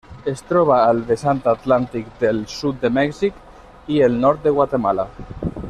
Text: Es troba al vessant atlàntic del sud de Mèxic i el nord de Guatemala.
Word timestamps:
Es 0.29 0.39
troba 0.51 0.77
al 0.93 1.01
vessant 1.09 1.41
atlàntic 1.51 2.09
del 2.23 2.41
sud 2.55 2.81
de 2.85 2.91
Mèxic 2.97 3.39
i 3.99 4.03
el 4.09 4.19
nord 4.25 4.45
de 4.47 4.57
Guatemala. 4.59 5.07